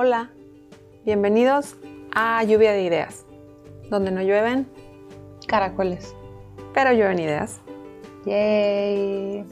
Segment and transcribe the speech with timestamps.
[0.00, 0.30] Hola,
[1.04, 1.74] bienvenidos
[2.14, 3.26] a Lluvia de Ideas,
[3.90, 4.68] donde no llueven
[5.48, 6.14] Caracoles.
[6.72, 7.60] pero llueven ideas.
[8.24, 9.44] Yay.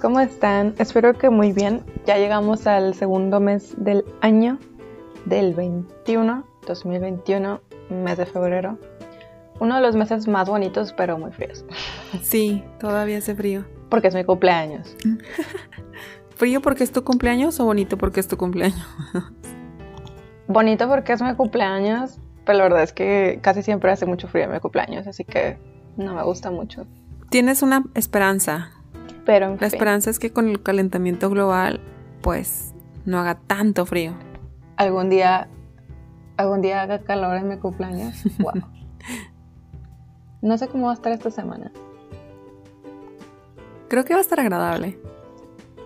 [0.00, 0.74] ¿Cómo están?
[0.78, 1.84] Espero que muy bien.
[2.06, 4.58] Ya llegamos al segundo mes del año
[5.26, 7.60] del 21, 2021,
[7.90, 8.78] mes de febrero.
[9.60, 11.66] Uno de los meses más bonitos, pero muy fríos.
[12.22, 13.66] Sí, todavía hace frío.
[13.90, 14.96] Porque es mi cumpleaños.
[16.42, 18.84] ¿Frío porque es tu cumpleaños o bonito porque es tu cumpleaños?
[20.48, 24.46] Bonito porque es mi cumpleaños, pero la verdad es que casi siempre hace mucho frío
[24.46, 25.56] en mi cumpleaños, así que
[25.96, 26.84] no me gusta mucho.
[27.30, 28.72] Tienes una esperanza.
[29.24, 31.78] Pero en La fin, esperanza es que con el calentamiento global,
[32.22, 34.14] pues, no haga tanto frío.
[34.76, 35.46] algún día,
[36.36, 38.16] algún día haga calor en mi cumpleaños.
[38.40, 38.64] Wow.
[40.40, 41.70] No sé cómo va a estar esta semana.
[43.86, 44.98] Creo que va a estar agradable.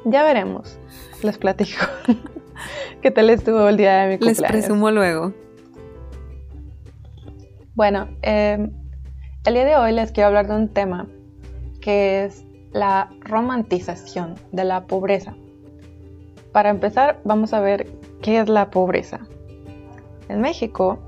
[0.05, 0.79] Ya veremos.
[1.23, 1.85] Les platico.
[3.03, 4.67] ¿Qué tal estuvo el día de mi Les cumpleaños?
[4.67, 5.33] presumo luego.
[7.75, 8.71] Bueno, eh,
[9.45, 11.07] el día de hoy les quiero hablar de un tema
[11.81, 15.35] que es la romantización de la pobreza.
[16.53, 17.87] Para empezar, vamos a ver
[18.23, 19.21] qué es la pobreza.
[20.29, 20.99] En México,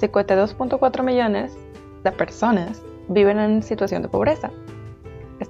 [0.00, 1.56] 52.4 millones
[2.04, 4.50] de personas viven en situación de pobreza.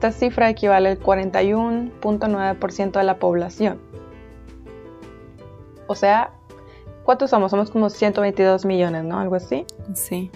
[0.03, 3.78] Esta cifra equivale al 41.9% de la población.
[5.86, 6.33] O sea,
[7.05, 7.53] ¿cuántos somos?
[7.53, 9.20] Somos como 122 millones, ¿no?
[9.20, 9.64] Algo así.
[9.94, 10.33] Sí.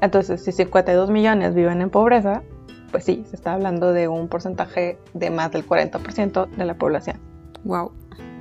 [0.00, 2.42] Entonces, si 52 millones viven en pobreza,
[2.90, 7.20] pues sí, se está hablando de un porcentaje de más del 40% de la población.
[7.62, 7.92] Wow.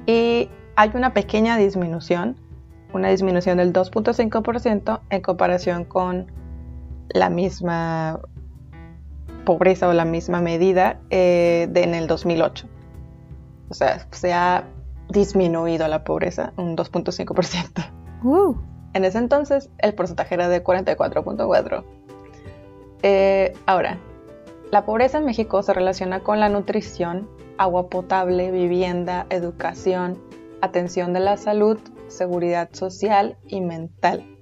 [0.07, 2.37] Y hay una pequeña disminución,
[2.91, 6.25] una disminución del 2.5% en comparación con
[7.13, 8.19] la misma
[9.49, 12.67] pobreza o la misma medida eh, de en el 2008.
[13.67, 14.65] O sea, se ha
[15.09, 17.91] disminuido la pobreza un 2.5%.
[18.21, 18.55] Uh,
[18.93, 21.83] En ese entonces el porcentaje era de 44.4.
[23.01, 23.97] Eh, ahora,
[24.71, 30.19] la pobreza en México se relaciona con la nutrición, agua potable, vivienda, educación,
[30.61, 34.37] atención de la salud, seguridad social y mental,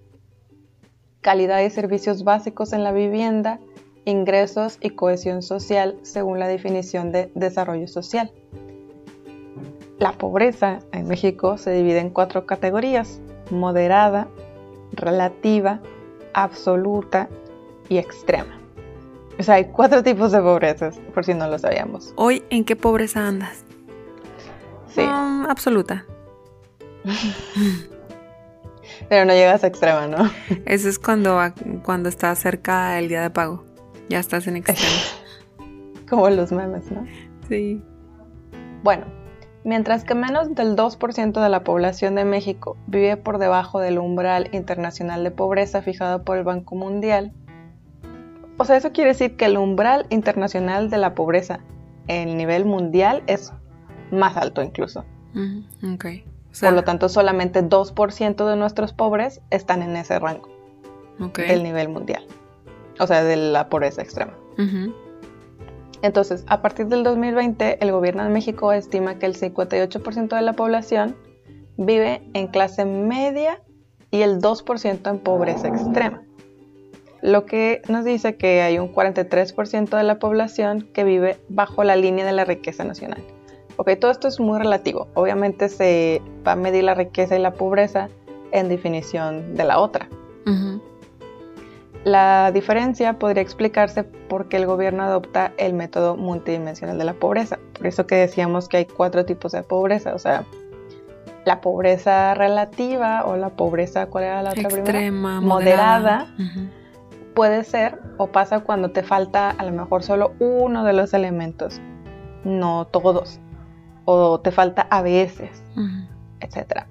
[1.21, 3.61] calidad y servicios básicos en la vivienda,
[4.07, 8.31] ingresos y cohesión social según la definición de desarrollo social.
[9.99, 13.19] La pobreza en México se divide en cuatro categorías,
[13.51, 14.29] moderada,
[14.93, 15.81] relativa,
[16.33, 17.27] absoluta
[17.89, 18.57] y extrema.
[19.37, 22.13] O sea, hay cuatro tipos de pobrezas, por si no lo sabíamos.
[22.15, 23.65] Hoy, ¿en qué pobreza andas?
[24.87, 26.05] Sí, Mm, absoluta.
[29.09, 30.31] pero no llegas a extrema, ¿no?
[30.65, 31.39] Eso es cuando,
[31.83, 33.66] cuando está cerca el día de pago.
[34.09, 34.81] Ya estás en extremo.
[36.09, 37.05] Como los memes, ¿no?
[37.49, 37.81] Sí.
[38.83, 39.05] Bueno,
[39.63, 44.49] mientras que menos del 2% de la población de México vive por debajo del umbral
[44.53, 47.33] internacional de pobreza fijado por el Banco Mundial,
[48.57, 51.59] o sea, eso quiere decir que el umbral internacional de la pobreza
[52.07, 53.53] en nivel mundial es
[54.11, 55.05] más alto incluso.
[56.51, 60.49] O sea, Por lo tanto, solamente 2% de nuestros pobres están en ese rango
[61.19, 61.39] ok.
[61.39, 62.25] del nivel mundial.
[62.99, 64.33] O sea, de la pobreza extrema.
[66.01, 70.53] Entonces, a partir del 2020, el gobierno de México estima que el 58% de la
[70.53, 71.15] población
[71.77, 73.61] vive en clase media
[74.11, 76.23] y el 2% en pobreza extrema.
[77.21, 81.95] Lo que nos dice que hay un 43% de la población que vive bajo la
[81.95, 83.23] línea de la riqueza nacional.
[83.77, 85.07] Ok, todo esto es muy relativo.
[85.13, 88.09] Obviamente se va a medir la riqueza y la pobreza
[88.51, 90.09] en definición de la otra.
[90.45, 90.81] Ujú.
[92.07, 97.59] La diferencia podría explicarse porque el gobierno adopta el método multidimensional de la pobreza.
[97.77, 100.15] Por eso que decíamos que hay cuatro tipos de pobreza.
[100.15, 100.45] O sea,
[101.43, 104.83] la pobreza relativa o la pobreza, ¿cuál era la otra primera?
[104.83, 106.27] Extrema, Moderada.
[106.29, 106.35] moderada.
[106.35, 107.33] Ujú.
[107.35, 111.81] Puede ser o pasa cuando te falta a lo mejor solo uno de los elementos,
[112.45, 113.41] no todos.
[114.05, 115.61] O te falta a veces.
[116.39, 116.87] Etcétera.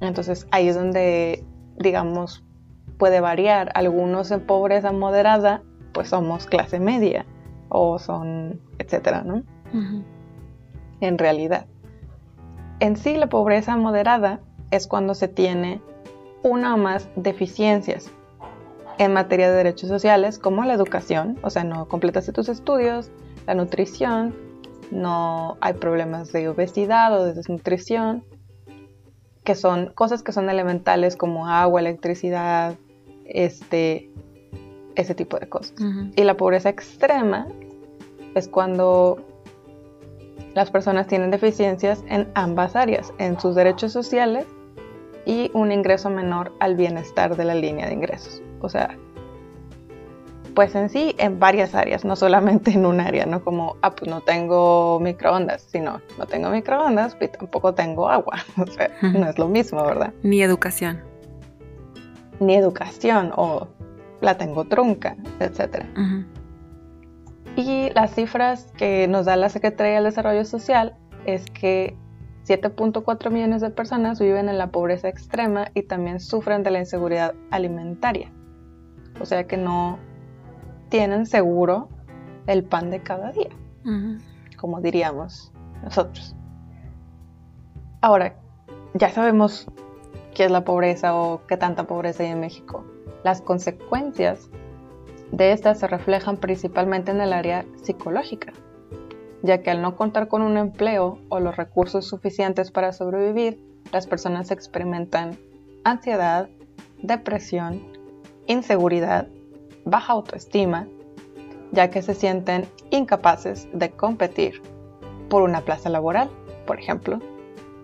[0.00, 1.44] Entonces ahí es donde,
[1.78, 2.42] digamos,
[2.98, 3.70] puede variar.
[3.74, 5.62] Algunos en pobreza moderada,
[5.92, 7.26] pues somos clase media
[7.68, 9.42] o son, etcétera, ¿no?
[11.00, 11.66] En realidad.
[12.80, 14.40] En sí, la pobreza moderada
[14.70, 15.80] es cuando se tiene
[16.42, 18.10] una o más deficiencias
[18.98, 23.10] en materia de derechos sociales, como la educación, o sea, no completaste tus estudios,
[23.46, 24.34] la nutrición,
[24.90, 28.24] no hay problemas de obesidad o de desnutrición,
[29.44, 32.74] que son cosas que son elementales como agua, electricidad,
[33.28, 34.10] este,
[34.94, 35.74] ese tipo de cosas.
[35.80, 36.10] Ujú.
[36.14, 37.46] Y la pobreza extrema
[38.34, 39.18] es cuando
[40.54, 44.46] las personas tienen deficiencias en ambas áreas, en sus derechos sociales
[45.26, 48.42] y un ingreso menor al bienestar de la línea de ingresos.
[48.60, 48.96] O sea,
[50.54, 54.10] pues en sí en varias áreas, no solamente en un área, no como, ah, pues
[54.10, 58.38] no tengo microondas, sino no tengo microondas y tampoco tengo agua.
[58.56, 60.14] O sea, no es lo mismo, ¿verdad?
[60.22, 61.02] Ni educación.
[62.40, 63.68] Ni educación o
[64.20, 65.84] la tengo trunca, etc.
[67.56, 71.96] Y las cifras que nos da la Secretaría del Desarrollo Social es que
[72.46, 77.34] 7.4 millones de personas viven en la pobreza extrema y también sufren de la inseguridad
[77.50, 78.30] alimentaria.
[79.20, 79.98] O sea que no
[80.88, 81.88] tienen seguro
[82.46, 83.50] el pan de cada día,
[84.56, 85.52] como diríamos
[85.82, 86.36] nosotros.
[88.00, 88.36] Ahora,
[88.94, 89.66] ya sabemos
[90.36, 92.84] qué es la pobreza o qué tanta pobreza hay en México.
[93.24, 94.48] Las consecuencias
[95.32, 98.52] de estas se reflejan principalmente en el área psicológica
[99.46, 103.62] ya que al no contar con un empleo o los recursos suficientes para sobrevivir,
[103.92, 105.38] las personas experimentan
[105.84, 106.48] ansiedad,
[107.02, 107.82] depresión,
[108.46, 109.28] inseguridad,
[109.84, 110.88] baja autoestima,
[111.72, 114.60] ya que se sienten incapaces de competir
[115.28, 116.28] por una plaza laboral,
[116.66, 117.20] por ejemplo,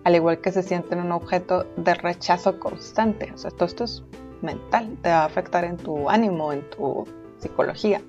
[0.03, 3.31] al igual que se sienten un objeto de rechazo constante.
[3.33, 4.03] O sea, todo esto es
[4.41, 7.05] mental, te va a afectar en tu ánimo, en tu
[7.37, 8.01] psicología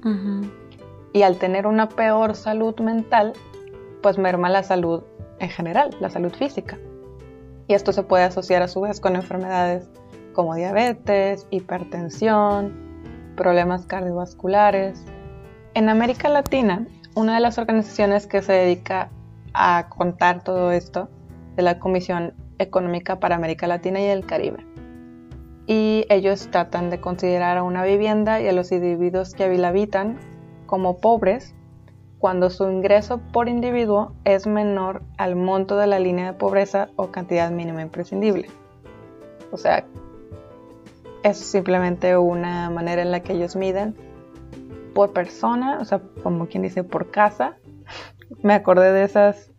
[1.14, 3.32] y al tener una peor salud mental,
[4.02, 5.04] pues merma la salud
[5.38, 6.76] en general, la salud física.
[7.68, 9.88] Y esto se puede asociar a su vez con enfermedades
[10.32, 12.74] como diabetes, hipertensión,
[13.36, 15.04] problemas cardiovasculares.
[15.74, 19.08] En América Latina, una de las organizaciones que se dedica
[19.54, 21.08] a contar todo esto
[21.56, 24.64] es la Comisión Económica para América Latina y el Caribe.
[25.66, 30.18] Y ellos tratan de considerar a una vivienda y a los individuos que la habitan
[30.66, 31.54] como pobres
[32.18, 37.08] cuando su ingreso por individuo es menor al monto de la línea de pobreza o
[37.08, 38.48] cantidad mínima imprescindible.
[39.52, 39.84] O sea,
[41.22, 43.94] es simplemente una manera en la que ellos miden
[44.94, 47.56] por persona, o sea, como quien dice, por casa.
[48.42, 49.53] Me acordé de esas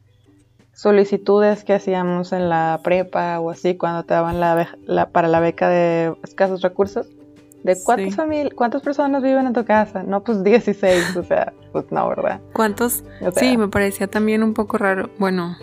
[0.75, 5.69] solicitudes que hacíamos en la prepa o así cuando te daban la para la beca
[5.69, 7.07] de escasos recursos
[7.65, 8.15] ¿De cuántas
[8.53, 10.03] cuántas personas viven en tu casa?
[10.03, 12.39] No, pues 16, o sea, pues no, ¿verdad?
[12.53, 13.03] ¿Cuántos?
[13.35, 15.09] sí, me parecía también un poco raro.
[15.17, 15.57] Bueno,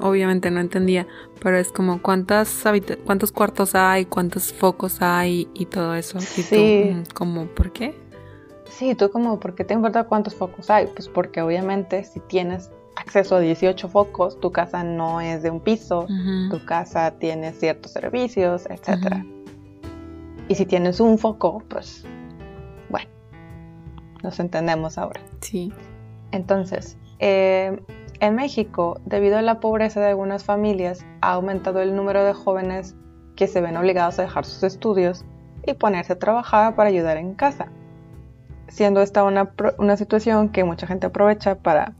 [0.00, 1.06] obviamente no entendía,
[1.42, 2.62] pero es como cuántas
[3.06, 6.18] cuántos cuartos hay, cuántos focos hay y todo eso.
[6.18, 7.02] Y sí.
[7.06, 7.98] tú, como, ¿por qué?
[8.68, 10.88] Sí, tú como, ¿por qué te importa cuántos focos hay?
[10.88, 12.70] Pues porque obviamente si tienes
[13.00, 16.06] acceso a 18 focos, tu casa no es de un piso,
[16.50, 19.24] tu casa tiene ciertos servicios, etcétera.
[20.48, 22.04] Y si tienes un foco, pues
[22.88, 23.08] bueno,
[24.22, 25.20] nos entendemos ahora.
[25.40, 25.72] Sí.
[26.32, 27.80] Entonces, eh,
[28.20, 32.94] en México, debido a la pobreza de algunas familias, ha aumentado el número de jóvenes
[33.34, 35.24] que se ven obligados a dejar sus estudios
[35.66, 37.68] y ponerse a trabajar para ayudar en casa,
[38.68, 41.94] siendo esta una, una situación que mucha gente aprovecha para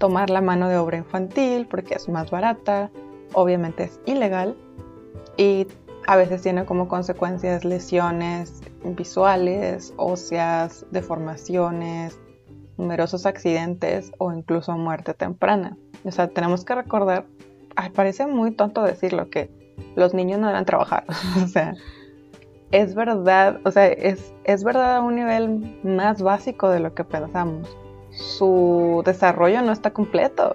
[0.00, 2.90] tomar la mano de obra infantil porque es más barata,
[3.34, 4.56] obviamente es ilegal
[5.36, 5.66] y
[6.06, 12.18] a veces tiene como consecuencias lesiones visuales, óseas, deformaciones,
[12.78, 15.76] numerosos accidentes o incluso muerte temprana.
[16.04, 17.26] O sea, tenemos que recordar,
[17.94, 19.50] parece muy tonto decirlo, que
[19.96, 21.04] los niños no deben trabajar.
[21.44, 21.74] o sea,
[22.72, 27.04] es verdad, o sea, es, es verdad a un nivel más básico de lo que
[27.04, 27.68] pensamos.
[28.20, 30.54] Su desarrollo no está completo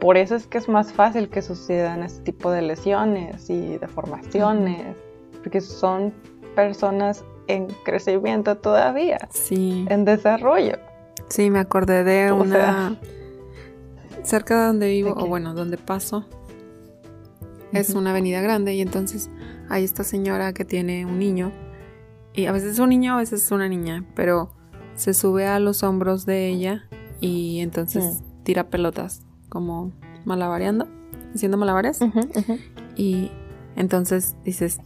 [0.00, 4.96] por eso es que es más fácil que sucedan este tipo de lesiones y deformaciones,
[5.42, 6.12] porque son
[6.54, 9.86] personas en crecimiento todavía, sí.
[9.88, 10.78] en desarrollo.
[11.28, 12.96] Sí, me acordé de una
[14.22, 16.26] cerca de donde vivo, o bueno, donde paso,
[17.72, 19.30] es una avenida grande y entonces
[19.68, 21.52] hay esta señora que tiene un niño
[22.32, 24.50] y a veces es un niño, a veces es una niña, pero
[24.96, 26.88] se sube a los hombros de ella
[27.20, 28.42] y entonces mm.
[28.42, 29.92] tira pelotas como
[30.24, 30.88] malabareando,
[31.34, 32.00] haciendo malabares.
[32.96, 33.30] Y
[33.76, 34.80] entonces dices,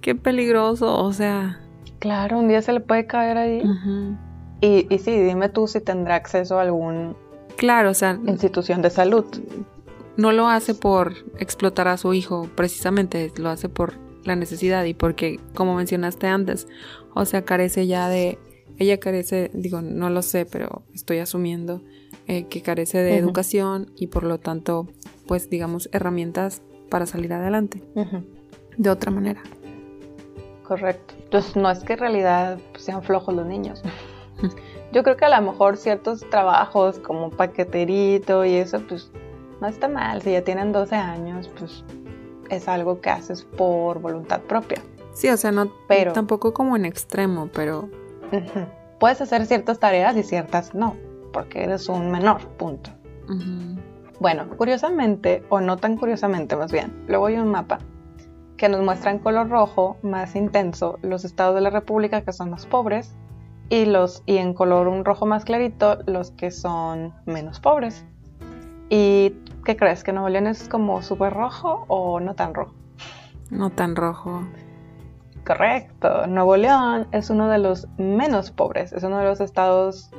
[0.00, 1.60] qué peligroso, o sea...
[2.00, 3.62] Claro, un día se le puede caer ahí.
[4.60, 7.16] y, y sí, dime tú si tendrá acceso a algún...
[7.56, 8.18] Claro, o sea...
[8.26, 9.24] Institución de salud.
[10.16, 14.94] No lo hace por explotar a su hijo, precisamente, lo hace por la necesidad y
[14.94, 16.68] porque, como mencionaste antes,
[17.14, 18.38] o sea, carece ya de...
[18.82, 21.80] Ella carece, digo, no lo sé, pero estoy asumiendo
[22.26, 24.88] eh, que carece de educación y por lo tanto,
[25.28, 27.80] pues digamos, herramientas para salir adelante
[28.76, 29.40] de otra manera.
[30.64, 31.14] Correcto.
[31.22, 33.84] Entonces no es que en realidad sean flojos los niños.
[34.92, 39.12] Yo creo que a lo mejor ciertos trabajos como paqueterito y eso, pues
[39.60, 40.22] no está mal.
[40.22, 41.84] Si ya tienen 12 años, pues
[42.50, 44.82] es algo que haces por voluntad propia.
[45.12, 47.88] Sí, o sea, no pero, tampoco como en extremo, pero...
[49.00, 50.96] Puedes hacer ciertas tareas y ciertas no,
[51.32, 52.90] porque eres un menor, punto.
[54.20, 57.78] Bueno, curiosamente, o no tan curiosamente más bien, luego hay un mapa
[58.56, 62.50] que nos muestra en color rojo más intenso los estados de la República que son
[62.50, 63.16] más pobres
[63.70, 68.04] y, los, y en color un rojo más clarito los que son menos pobres.
[68.88, 69.34] ¿Y
[69.64, 70.04] qué crees?
[70.04, 72.74] ¿Que Nuevo León es como súper rojo o no tan rojo?
[73.50, 74.42] No tan rojo.
[75.44, 76.26] Correcto.
[76.26, 80.10] Nuevo León es uno de los menos pobres, es uno de los estados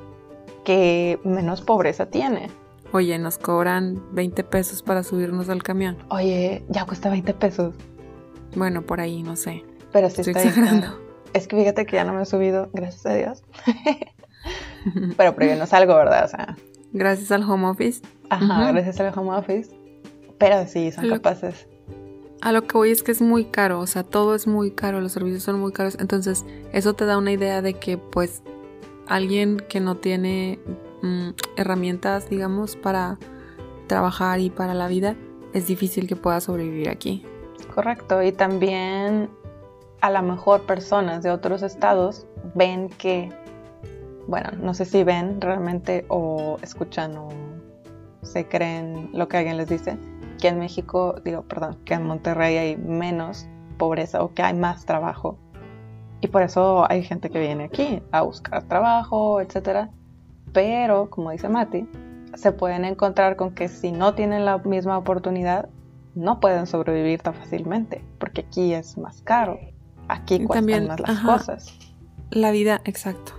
[0.66, 2.50] que menos pobreza tiene.
[2.92, 5.98] Oye, nos cobran 20 pesos para subirnos al camión.
[6.10, 7.74] Oye, ya cuesta 20 pesos.
[8.56, 9.64] Bueno, por ahí, no sé.
[9.92, 11.00] Pero sí Estoy exagerando.
[11.34, 13.44] Es que fíjate que ya no me he subido, gracias a Dios.
[15.18, 16.26] pero, no salgo, ¿verdad?
[16.26, 16.56] O sea.
[16.92, 18.02] Gracias al home office.
[18.30, 19.72] Ajá, gracias al home office.
[20.38, 21.68] Pero sí, son capaces.
[22.44, 25.00] A lo que voy es que es muy caro, o sea, todo es muy caro,
[25.00, 25.96] los servicios son muy caros.
[25.98, 28.44] Entonces, eso te da una idea de que, pues,
[29.08, 30.60] alguien que no tiene
[31.04, 33.18] mm, herramientas, digamos, para
[33.88, 35.16] trabajar y para la vida,
[35.54, 37.26] es difícil que pueda sobrevivir aquí.
[37.74, 39.30] Correcto, y también
[40.02, 43.30] a lo mejor personas de otros estados ven que,
[44.28, 47.30] bueno, no sé si ven realmente o escuchan o
[48.22, 49.98] se creen lo que alguien les dice,
[50.44, 53.48] que en México, digo, perdón, que en Monterrey hay menos
[53.78, 55.38] pobreza o que hay más trabajo.
[56.20, 59.88] Y por eso hay gente que viene aquí a buscar trabajo, etc.
[60.52, 61.88] Pero, como dice Mati,
[62.36, 65.70] se pueden encontrar con que si no tienen la misma oportunidad,
[66.14, 69.58] no pueden sobrevivir tan fácilmente, porque aquí es más caro.
[70.10, 71.80] Aquí cuestan También, más las cosas.
[72.32, 73.32] La vida, exacto.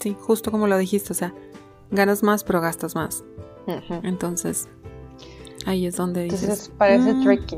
[0.00, 1.34] Sí, justo como lo dijiste, o sea,
[1.90, 3.22] ganas más pero gastas más.
[4.02, 4.70] Entonces,
[5.66, 6.42] Ahí es donde dices.
[6.42, 7.22] Entonces parece mm".
[7.22, 7.56] tricky.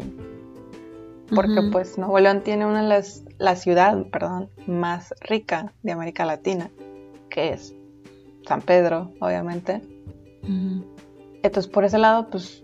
[1.35, 6.25] Porque pues Nuevo León tiene una de las, la ciudad, perdón, más rica de América
[6.27, 6.71] Latina,
[7.31, 7.75] que es
[8.47, 9.81] San Pedro, obviamente.
[11.43, 12.63] Entonces por ese lado, pues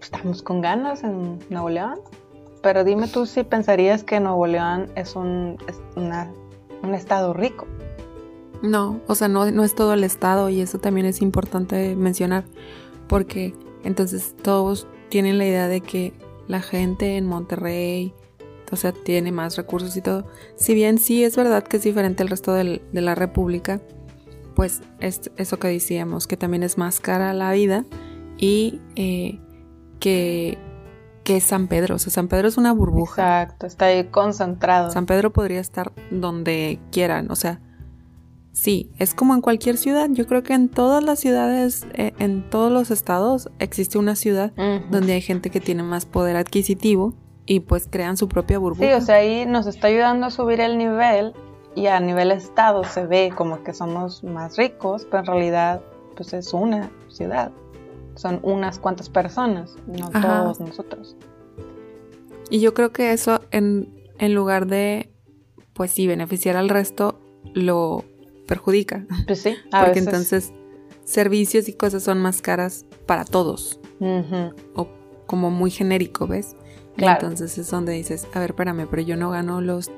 [0.00, 2.00] estamos con ganas en Nuevo León.
[2.62, 5.56] Pero dime tú si pensarías que Nuevo León es un,
[5.96, 7.66] un estado rico.
[8.62, 12.44] No, o sea, no, no es todo el estado y eso también es importante mencionar
[13.08, 16.12] porque entonces todos tienen la idea de que
[16.48, 18.14] la gente en Monterrey,
[18.70, 20.26] o sea, tiene más recursos y todo.
[20.56, 23.80] Si bien sí es verdad que es diferente al resto de la República,
[24.54, 27.84] pues es eso que decíamos, que también es más cara la vida
[28.36, 29.38] y eh,
[30.00, 30.58] que,
[31.24, 31.96] que San Pedro.
[31.96, 33.42] O sea, San Pedro es una burbuja.
[33.42, 34.90] Exacto, está ahí concentrado.
[34.90, 37.60] San Pedro podría estar donde quieran, o sea,
[38.52, 40.08] Sí, es como en cualquier ciudad.
[40.10, 44.52] Yo creo que en todas las ciudades, eh, en todos los estados, existe una ciudad
[44.90, 47.14] donde hay gente que tiene más poder adquisitivo
[47.46, 48.88] y pues crean su propia burbuja.
[48.88, 51.32] Sí, o sea, ahí nos está ayudando a subir el nivel
[51.74, 55.82] y a nivel estado se ve como que somos más ricos, pero en realidad
[56.16, 57.52] pues es una ciudad.
[58.16, 61.16] Son unas cuantas personas, no todos nosotros.
[62.50, 65.12] Y yo creo que eso en, en lugar de,
[65.72, 67.20] pues sí, beneficiar al resto,
[67.54, 68.04] lo
[68.50, 69.06] perjudica.
[69.28, 70.52] Pues sí, Porque entonces
[71.04, 73.78] servicios y cosas son más caras para todos.
[74.74, 74.88] O
[75.26, 76.56] como muy genérico, ¿ves?
[76.96, 79.92] Entonces es donde dices, a ver, espérame, pero yo no gano los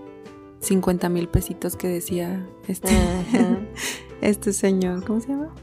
[0.61, 2.93] 50 mil pesitos que decía este,
[4.21, 5.03] este señor.
[5.07, 5.55] ¿Cómo se llama?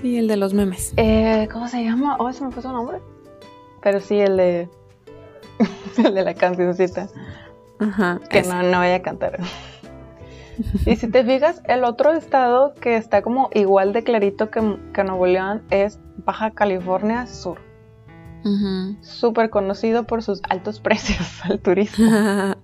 [0.00, 0.94] Sí, el de los memes.
[0.96, 2.16] Eh, ¿Cómo se llama?
[2.18, 2.98] Oh, se me puso un nombre.
[3.82, 4.68] Pero sí, el de.
[6.02, 7.10] el de la cancioncita.
[7.78, 8.18] Ajá.
[8.30, 9.38] Que no, no voy a cantar.
[10.86, 15.26] Y si te fijas, el otro estado que está como igual de clarito que, Nuevo
[15.26, 17.58] León es Baja California Sur.
[19.00, 22.10] Súper conocido por sus altos precios al turismo.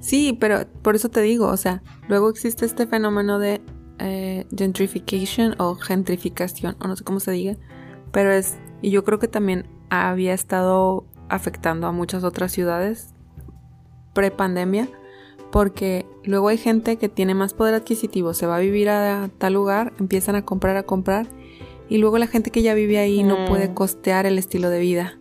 [0.00, 3.60] sí, pero por eso te digo, o sea, luego existe este fenómeno de
[3.98, 7.56] eh, gentrification o gentrificación, o no sé cómo se diga,
[8.12, 13.14] pero es, y yo creo que también había estado afectando a muchas otras ciudades
[14.14, 14.88] pre-pandemia,
[15.50, 19.54] porque luego hay gente que tiene más poder adquisitivo, se va a vivir a tal
[19.54, 21.26] lugar, empiezan a comprar, a comprar,
[21.88, 23.74] y luego la gente que ya vive ahí no puede mm.
[23.74, 25.18] costear el estilo de vida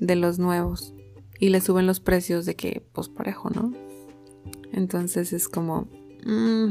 [0.00, 0.94] de los nuevos
[1.38, 3.72] y le suben los precios de que, pues parejo, ¿no?
[4.72, 5.86] Entonces es como,
[6.26, 6.70] mm,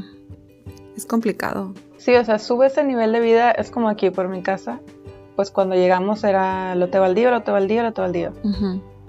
[0.97, 1.73] es complicado.
[1.97, 4.81] Sí, o sea, sube ese nivel de vida, es como aquí por mi casa,
[5.35, 8.33] pues cuando llegamos era lote baldío, lote baldío, lote baldío.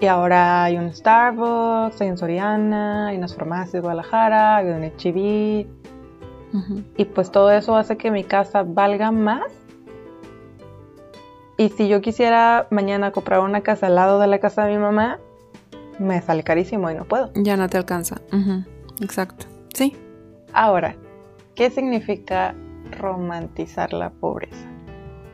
[0.05, 4.83] Y ahora hay un Starbucks, hay un Soriana, hay unas farmacias de Guadalajara, hay un
[4.83, 5.67] HIV.
[6.95, 9.51] Y pues todo eso hace que mi casa valga más.
[11.57, 14.77] Y si yo quisiera mañana comprar una casa al lado de la casa de mi
[14.77, 15.17] mamá,
[15.97, 17.31] me sale carísimo y no puedo.
[17.33, 18.17] Ya no te alcanza.
[19.01, 19.47] Exacto.
[19.73, 19.97] Sí.
[20.53, 20.95] Ahora,
[21.55, 22.53] ¿qué significa
[22.91, 24.67] romantizar la pobreza?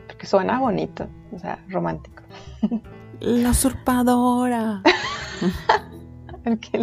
[0.06, 2.22] Porque suena bonito, o sea, romántico.
[3.22, 4.82] La usurpadora.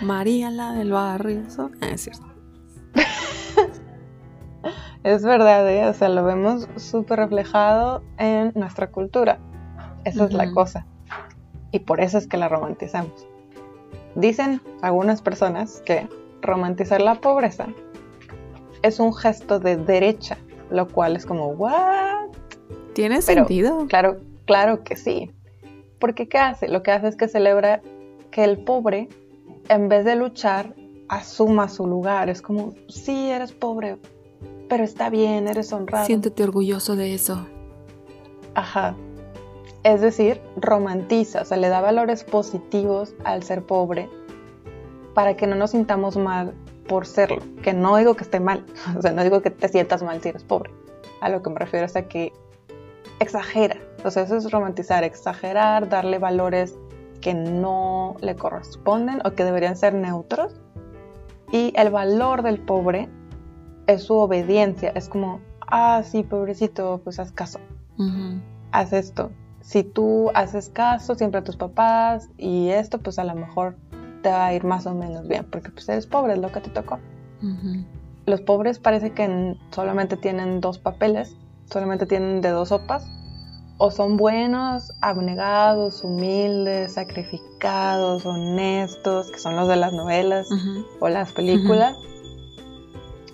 [0.00, 1.42] María la del barrio.
[1.82, 2.24] Ah, es cierto.
[5.04, 5.86] es verdad, ¿eh?
[5.86, 9.38] o sea, lo vemos súper reflejado en nuestra cultura.
[10.06, 10.86] Esa es la cosa.
[11.72, 13.26] Y por eso es que la romantizamos.
[14.14, 16.08] Dicen algunas personas que
[16.40, 17.66] romantizar la pobreza
[18.80, 20.38] es un gesto de derecha,
[20.70, 22.30] lo cual es como, ¿what?
[22.94, 23.86] ¿Tiene sentido?
[23.88, 24.16] Claro,
[24.48, 25.30] claro que sí.
[26.00, 26.68] Porque ¿qué hace?
[26.68, 27.82] Lo que hace es que celebra
[28.30, 29.08] que el pobre,
[29.68, 30.74] en vez de luchar,
[31.08, 32.28] asuma su lugar.
[32.28, 33.98] Es como, sí, eres pobre,
[34.68, 36.06] pero está bien, eres honrado.
[36.06, 37.46] Siéntete orgulloso de eso.
[38.54, 38.96] Ajá.
[39.84, 44.08] Es decir, romantiza, o sea, le da valores positivos al ser pobre
[45.14, 46.54] para que no nos sintamos mal
[46.88, 47.42] por serlo.
[47.62, 48.64] Que no digo que esté mal,
[48.98, 50.70] o sea, no digo que te sientas mal si eres pobre.
[51.20, 52.32] A lo que me refiero es a que
[53.20, 53.76] exagera.
[54.06, 56.76] Sea, eso es romantizar, exagerar, darle valores
[57.20, 60.60] que no le corresponden o que deberían ser neutros.
[61.50, 63.08] Y el valor del pobre
[63.86, 64.92] es su obediencia.
[64.94, 67.58] Es como, ah, sí, pobrecito, pues haz caso.
[68.70, 69.30] Haz esto.
[69.60, 73.76] Si tú haces caso siempre a tus papás y esto, pues a lo mejor
[74.22, 76.60] te va a ir más o menos bien, porque pues eres pobre, es lo que
[76.60, 76.98] te tocó.
[78.26, 81.36] Los pobres parece que solamente tienen dos papeles,
[81.70, 83.06] solamente tienen de dos sopas,
[83.78, 90.48] o son buenos, abnegados, humildes, sacrificados, honestos, que son los de las novelas
[91.00, 91.96] o las películas,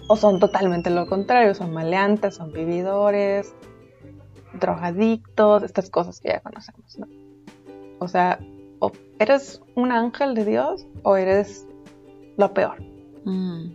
[0.06, 3.54] o son totalmente lo contrario, son maleantes, son vividores,
[4.60, 7.06] drogadictos, estas cosas que ya conocemos, ¿no?
[7.98, 8.38] O sea,
[8.80, 11.66] o eres un ángel de Dios o eres
[12.36, 12.82] lo peor.
[13.24, 13.70] Mm.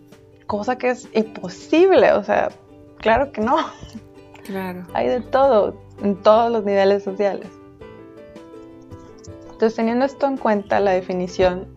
[0.46, 2.50] Cosa que es imposible, o sea,
[2.98, 3.58] claro que no.
[4.46, 4.86] Claro.
[4.94, 7.48] Hay de todo, en todos los niveles sociales.
[9.52, 11.68] Entonces, teniendo esto en cuenta, la definición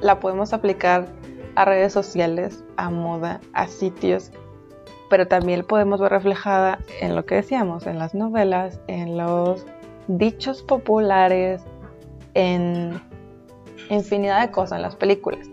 [0.00, 1.08] la podemos aplicar
[1.56, 4.30] a redes sociales, a moda, a sitios,
[5.10, 9.66] pero también podemos ver reflejada en lo que decíamos, en las novelas, en los
[10.08, 11.62] dichos populares,
[12.34, 13.00] en
[13.90, 15.48] infinidad de cosas, en las películas.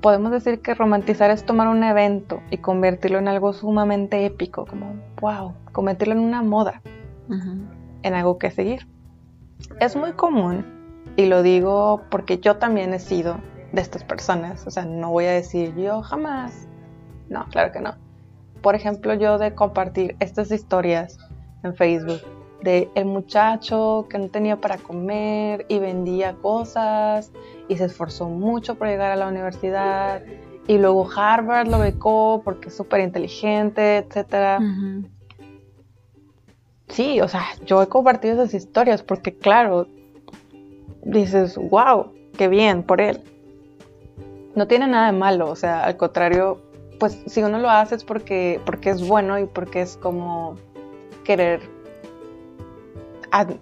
[0.00, 4.94] Podemos decir que romantizar es tomar un evento y convertirlo en algo sumamente épico, como,
[5.20, 6.80] wow, convertirlo en una moda,
[8.02, 8.86] en algo que seguir.
[9.78, 10.64] Es muy común,
[11.16, 13.36] y lo digo porque yo también he sido
[13.72, 16.66] de estas personas, o sea, no voy a decir yo jamás,
[17.28, 17.94] no, claro que no.
[18.62, 21.18] Por ejemplo, yo de compartir estas historias
[21.62, 22.20] en Facebook
[22.62, 27.32] de el muchacho que no tenía para comer y vendía cosas
[27.68, 30.22] y se esforzó mucho por llegar a la universidad
[30.66, 34.62] y luego Harvard lo becó porque es súper inteligente, etc.
[36.88, 39.88] Sí, o sea, yo he compartido esas historias porque claro,
[41.02, 43.20] dices, wow, qué bien por él.
[44.54, 46.60] No tiene nada de malo, o sea, al contrario,
[46.98, 50.56] pues si uno lo hace es porque, porque es bueno y porque es como
[51.24, 51.60] querer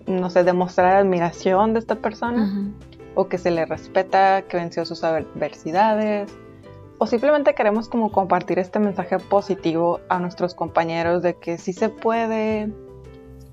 [0.07, 2.73] no sé, demostrar admiración de esta persona,
[3.15, 6.33] o que se le respeta, que venció sus adversidades,
[6.99, 11.89] o simplemente queremos como compartir este mensaje positivo a nuestros compañeros de que sí se
[11.89, 12.73] puede,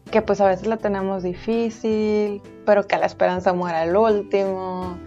[0.10, 4.98] que pues a veces la tenemos difícil, pero que la esperanza muera al último,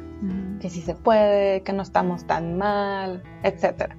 [0.61, 3.95] que sí se puede, que no estamos tan mal, etc.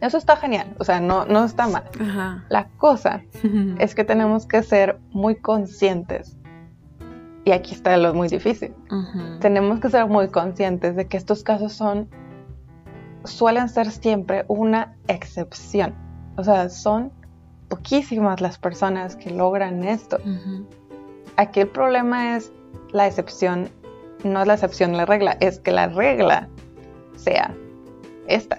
[0.00, 1.84] Eso está genial, o sea, no, no está mal.
[2.48, 3.22] La cosa
[3.78, 6.38] es que tenemos que ser muy conscientes
[7.44, 8.72] y aquí está lo muy difícil.
[9.40, 12.08] Tenemos que ser muy conscientes de que estos casos son,
[13.24, 15.94] suelen ser siempre una excepción.
[16.36, 17.12] O sea, son
[17.68, 20.18] poquísimas las personas que logran esto.
[21.36, 22.52] Aquí el problema es
[22.92, 23.70] la excepción,
[24.24, 26.48] no es la excepción la regla, es que la regla
[27.16, 27.54] sea
[28.28, 28.58] esta.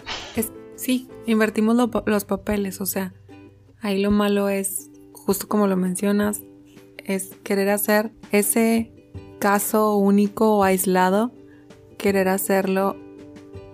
[0.75, 3.13] sí, invertimos los papeles, o sea,
[3.81, 6.41] ahí lo malo es, justo como lo mencionas,
[7.05, 8.91] es querer hacer ese
[9.39, 11.31] caso único o aislado,
[11.97, 12.95] querer hacerlo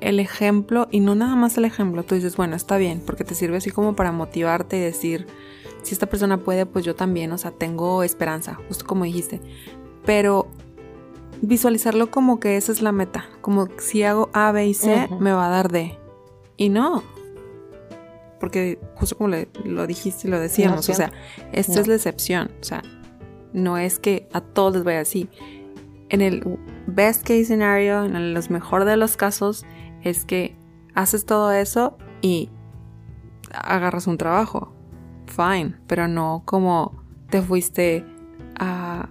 [0.01, 2.03] el ejemplo y no nada más el ejemplo.
[2.03, 5.27] Tú dices, bueno, está bien, porque te sirve así como para motivarte y decir,
[5.83, 9.41] si esta persona puede, pues yo también, o sea, tengo esperanza, justo como dijiste.
[10.05, 10.47] Pero
[11.41, 15.31] visualizarlo como que esa es la meta, como si hago A, B y C, me
[15.31, 15.97] va a dar D.
[16.57, 17.03] Y no.
[18.39, 21.11] porque justo como lo dijiste y lo decíamos, o sea,
[21.51, 22.81] esto es la excepción, o sea,
[23.53, 25.29] no es que a todos les vaya así.
[26.09, 29.65] En el best case scenario, en los mejor de los casos,
[30.03, 30.55] es que
[30.95, 32.49] haces todo eso y
[33.53, 34.73] agarras un trabajo.
[35.27, 38.05] Fine, pero no como te fuiste
[38.59, 39.09] a,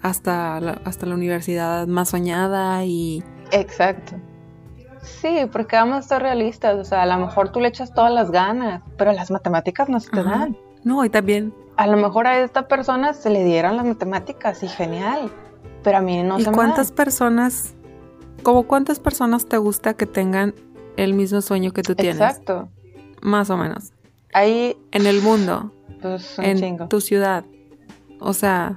[0.00, 3.22] hasta, la, hasta la universidad más soñada y...
[3.50, 4.16] Exacto.
[5.02, 8.12] Sí, porque vamos a ser realistas, o sea, a lo mejor tú le echas todas
[8.12, 10.56] las ganas, pero las matemáticas no se te dan.
[10.84, 11.54] No, y también...
[11.76, 15.30] A lo mejor a esta persona se le dieron las matemáticas y genial,
[15.82, 17.74] pero a mí no ¿Y cuántas personas,
[18.42, 20.54] como cuántas personas te gusta que tengan
[20.96, 22.16] el mismo sueño que tú tienes?
[22.16, 22.68] Exacto.
[23.20, 23.92] Más o menos.
[24.32, 24.76] Ahí...
[24.92, 25.72] En el mundo.
[26.00, 27.44] Pues un en tu ciudad.
[28.20, 28.76] O sea,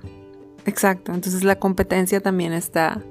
[0.65, 1.13] exacto.
[1.13, 3.01] Entonces la competencia también está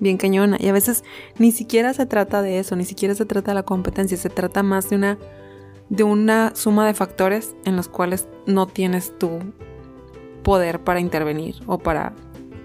[0.00, 0.56] bien cañona.
[0.60, 1.04] Y a veces
[1.38, 4.62] ni siquiera se trata de eso, ni siquiera se trata de la competencia, se trata
[4.62, 5.18] más de una,
[5.88, 9.40] de una suma de factores en los cuales no tienes tu
[10.42, 12.12] poder para intervenir o para,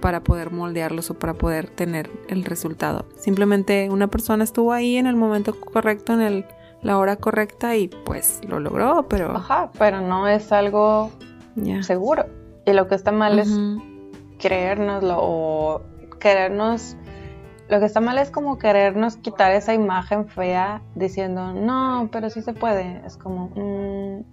[0.02, 3.06] para poder moldearlos o para poder tener el resultado.
[3.16, 6.46] Simplemente una persona estuvo ahí en el momento correcto, en el,
[6.82, 9.36] la hora correcta y pues lo logró, pero...
[9.36, 11.12] Ajá, pero no es algo
[11.82, 12.26] seguro.
[12.66, 13.50] Y lo que está mal es
[14.38, 15.82] creérnoslo o
[16.20, 16.96] querernos
[17.70, 22.42] lo que está mal es como querernos quitar esa imagen fea diciendo, no, pero sí
[22.42, 23.02] se puede.
[23.06, 24.24] Es como, mm,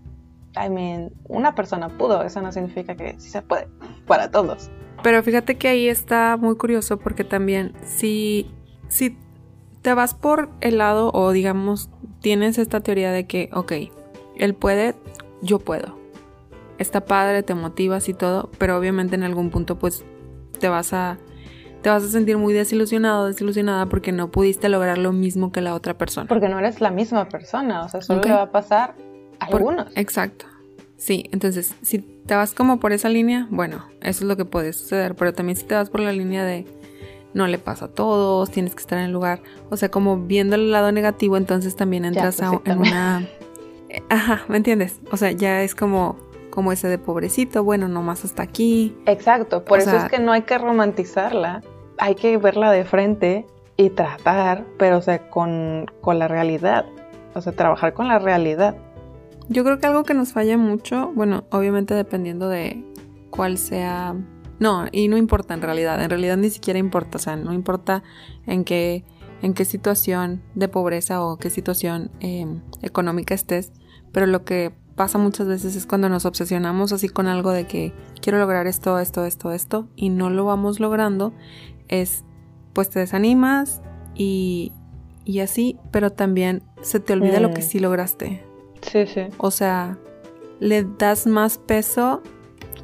[0.59, 3.69] I mean, una persona pudo, eso no significa que sí se puede,
[4.07, 4.71] para todos.
[5.03, 8.51] Pero fíjate que ahí está muy curioso porque también si,
[8.89, 9.19] si
[9.83, 11.91] te vas por el lado o digamos
[12.23, 13.73] tienes esta teoría de que, ok,
[14.39, 14.95] él puede,
[15.43, 15.99] yo puedo.
[16.79, 20.05] Está padre, te motivas y todo, pero obviamente en algún punto pues
[20.59, 21.19] te vas a
[21.87, 25.73] te vas a sentir muy desilusionado, desilusionada porque no pudiste lograr lo mismo que la
[25.73, 26.27] otra persona.
[26.27, 28.97] Porque no eres la misma persona, o sea, solo le va a pasar
[29.39, 29.97] a algunos.
[29.97, 30.47] exacto.
[30.97, 34.73] Sí, entonces, si te vas como por esa línea, bueno, eso es lo que puede
[34.73, 36.67] suceder, pero también si te vas por la línea de
[37.35, 40.57] no le pasa a todos, tienes que estar en el lugar, o sea, como viendo
[40.57, 43.29] el lado negativo, entonces también entras pues en una...
[44.09, 44.99] Ajá, ¿me entiendes?
[45.13, 46.17] O sea, ya es como
[46.51, 48.97] como ese de pobrecito, bueno, nomás hasta aquí.
[49.05, 51.63] Exacto, por eso es que no hay que romantizarla,
[51.99, 56.87] hay que verla de frente y tratar, pero o sea, con, la realidad,
[57.35, 58.77] o sea, trabajar con la realidad.
[59.49, 62.85] Yo creo que algo que nos falla mucho, bueno, obviamente dependiendo de
[63.31, 64.15] cuál sea...
[64.59, 68.03] No, y no importa en realidad, en realidad ni siquiera importa, o sea, no importa
[68.47, 69.05] en qué,
[69.43, 73.71] en qué situación de pobreza o qué situación em, económica estés,
[74.13, 77.93] pero lo que pasa muchas veces es cuando nos obsesionamos así con algo de que
[78.27, 81.33] quiero lograr esto, esto, esto, esto, y no lo vamos logrando,
[81.87, 82.25] es
[82.73, 83.83] pues te desanimas
[84.17, 84.73] y,
[85.25, 87.65] y así, pero también se te olvida lo que mm.
[87.65, 88.45] sí lograste.
[88.83, 89.29] Sí, sí.
[89.39, 89.97] O sea,
[90.59, 92.21] le das más peso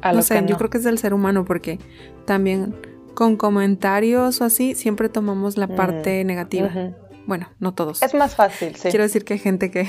[0.01, 1.77] a lo no sé, yo creo que es del ser humano porque
[2.23, 2.73] también
[3.13, 6.71] con comentarios o así siempre tomamos la parte negativa.
[7.25, 8.01] Bueno, no todos.
[8.01, 8.87] Es más fácil, sí.
[8.87, 9.85] Quiero decir que hay gente que,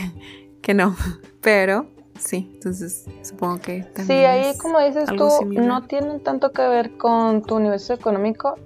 [0.63, 0.97] que no,
[1.41, 4.07] pero sí, entonces supongo que también.
[4.07, 8.57] Sí, ahí como dices tú, no tienen tanto que ver con tu universo económico,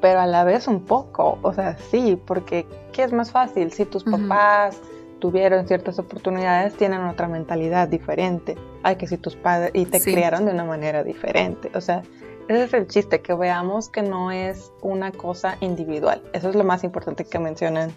[0.00, 3.72] pero a la vez un poco, o sea, sí, porque ¿qué es más fácil?
[3.72, 4.80] Si tus papás
[5.20, 8.56] tuvieron ciertas oportunidades, tienen otra mentalidad diferente.
[8.82, 12.02] Hay que si tus padres y te criaron de una manera diferente, o sea,
[12.48, 16.20] ese es el chiste, que veamos que no es una cosa individual.
[16.32, 17.92] Eso es lo más importante que mencionan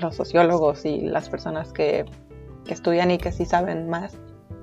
[0.00, 2.04] los sociólogos y las personas que,
[2.64, 4.16] que estudian y que sí saben más,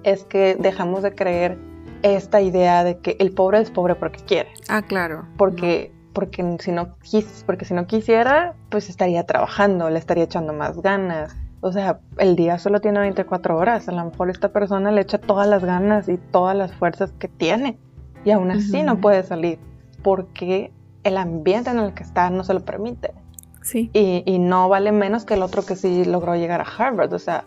[0.04, 1.58] es que dejamos de creer
[2.04, 4.50] esta idea de que el pobre es pobre porque quiere.
[4.70, 5.26] Ah, claro.
[5.38, 10.52] Porque porque si no quis, porque si no quisiera, pues estaría trabajando, le estaría echando
[10.52, 11.36] más ganas.
[11.62, 13.88] O sea, el día solo tiene 24 horas.
[13.88, 17.28] A lo mejor esta persona le echa todas las ganas y todas las fuerzas que
[17.28, 17.78] tiene.
[18.26, 19.60] Y aún así no puede salir.
[20.02, 20.72] Porque
[21.04, 23.14] el ambiente en el que está no se lo permite.
[23.62, 23.92] Sí.
[23.94, 27.14] Y, y no vale menos que el otro que sí logró llegar a Harvard.
[27.14, 27.44] O sea,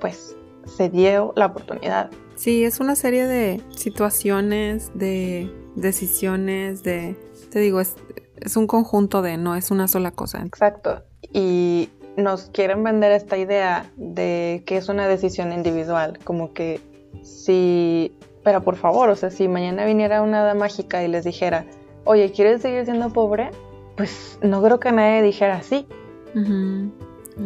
[0.00, 2.10] pues se dio la oportunidad.
[2.34, 7.16] Sí, es una serie de situaciones, de decisiones, de
[7.50, 7.96] te digo, es,
[8.40, 10.42] es un conjunto de, no es una sola cosa.
[10.42, 11.02] Exacto.
[11.32, 16.80] Y nos quieren vender esta idea de que es una decisión individual, como que
[17.22, 21.66] si, pero por favor, o sea, si mañana viniera una hada mágica y les dijera,
[22.04, 23.50] oye, ¿quieres seguir siendo pobre?
[23.96, 25.86] Pues no creo que nadie dijera sí.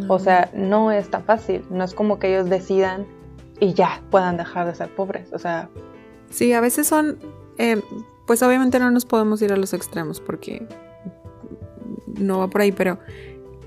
[0.08, 3.06] O sea, no es tan fácil, no es como que ellos decidan
[3.58, 5.68] y ya puedan dejar de ser pobres, o sea...
[6.30, 7.18] Sí, a veces son
[7.58, 7.82] eh,
[8.26, 10.66] pues obviamente no nos podemos ir a los extremos porque
[12.06, 12.98] no va por ahí, pero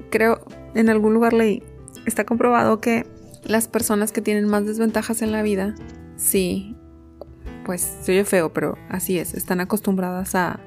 [0.10, 0.40] creo
[0.74, 1.62] en algún lugar leí,
[2.06, 3.06] está comprobado que
[3.44, 5.76] las personas que tienen más desventajas en la vida,
[6.16, 6.76] sí,
[7.66, 10.60] pues se oye feo, pero así es, están acostumbradas a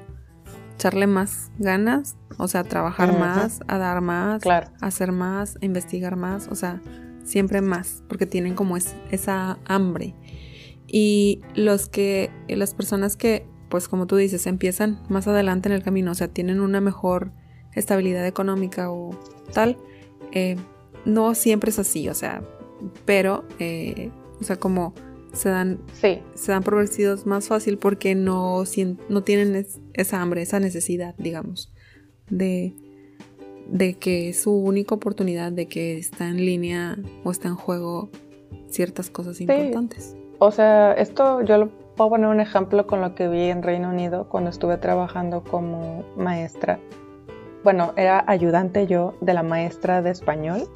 [0.75, 6.15] echarle más ganas, o sea, trabajar más, a dar más, a hacer más, a investigar
[6.15, 6.81] más, o sea,
[7.23, 10.15] siempre más, porque tienen como esa hambre.
[10.87, 15.83] Y los que, las personas que, pues como tú dices, empiezan más adelante en el
[15.83, 17.31] camino, o sea, tienen una mejor
[17.73, 19.11] estabilidad económica o
[19.53, 19.77] tal,
[20.31, 20.55] eh,
[21.05, 22.43] no siempre es así, o sea,
[23.05, 24.93] pero, eh, o sea, como
[25.33, 28.63] se dan, se dan progresivos más fácil porque no,
[29.09, 31.73] no tienen esa hambre, esa necesidad, digamos,
[32.29, 32.73] de,
[33.67, 38.09] de que es su única oportunidad, de que está en línea o está en juego
[38.69, 40.15] ciertas cosas importantes.
[40.39, 43.89] O sea, esto yo lo puedo poner un ejemplo con lo que vi en Reino
[43.89, 46.79] Unido cuando estuve trabajando como maestra.
[47.63, 50.69] Bueno, era ayudante yo de la maestra de español.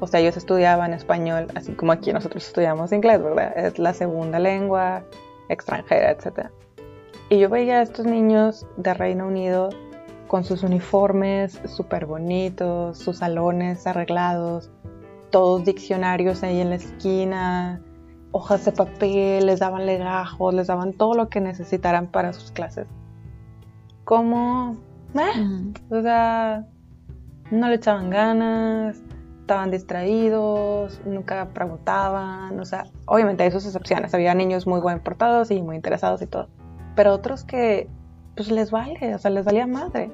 [0.00, 3.56] O sea, ellos estudiaban español, así como aquí nosotros estudiamos inglés, ¿verdad?
[3.56, 5.04] Es la segunda lengua
[5.48, 6.48] extranjera, etc.
[7.28, 9.68] Y yo veía a estos niños de Reino Unido
[10.30, 14.70] con sus uniformes súper bonitos, sus salones arreglados,
[15.30, 17.80] todos diccionarios ahí en la esquina,
[18.30, 22.86] hojas de papel, les daban legajos, les daban todo lo que necesitaran para sus clases.
[24.04, 24.76] Como,
[25.14, 26.64] eh, o sea,
[27.50, 29.02] no le echaban ganas,
[29.40, 35.50] estaban distraídos, nunca preguntaban, o sea, obviamente hay sus excepciones, había niños muy buen portados
[35.50, 36.46] y muy interesados y todo,
[36.94, 37.88] pero otros que
[38.40, 40.10] pues les vale, o sea, les valía madre.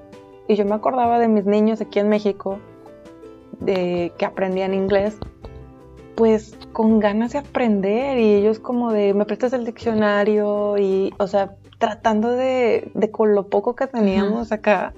[0.48, 2.58] Y yo me acordaba de mis niños aquí en México,
[3.60, 5.16] de que aprendían inglés,
[6.16, 11.28] pues con ganas de aprender y ellos como de, me prestas el diccionario y, o
[11.28, 14.92] sea, tratando de, de con lo poco que teníamos acá,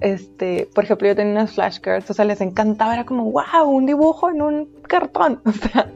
[0.00, 3.86] este, por ejemplo, yo tenía unas flashcards, o sea, les encantaba, era como, wow, un
[3.86, 5.92] dibujo en un cartón, o sea,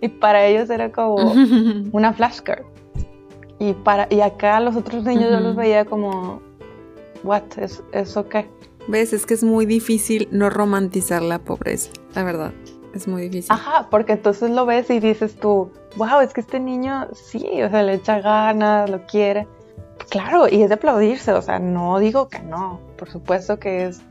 [0.00, 1.32] y para ellos era como
[1.92, 2.71] una flashcard.
[3.62, 6.42] Y, para, y acá los otros niños yo los veía como,
[7.22, 8.50] what, ¿Es, ¿eso qué?
[8.88, 9.12] ¿Ves?
[9.12, 12.52] Es que es muy difícil no romantizar la pobreza, la verdad.
[12.92, 13.52] Es muy difícil.
[13.52, 17.70] Ajá, porque entonces lo ves y dices tú, wow, es que este niño sí, o
[17.70, 19.46] sea, le echa ganas, lo quiere.
[20.10, 24.02] Claro, y es de aplaudirse, o sea, no digo que no, por supuesto que es